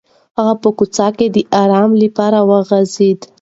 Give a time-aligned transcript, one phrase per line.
[0.37, 3.19] هغه په کوچ کې د ارام لپاره وغځېد.